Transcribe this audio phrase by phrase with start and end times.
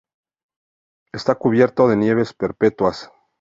[1.13, 3.11] Está cubierto de nieves perpetuas.